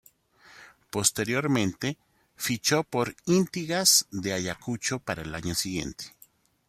[0.89, 1.95] Posteriormente,
[2.35, 6.15] fichó por Inti Gas de Ayacucho para el año siguiente.